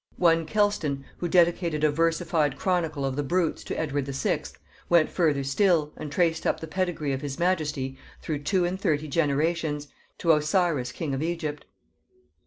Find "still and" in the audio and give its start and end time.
5.43-6.11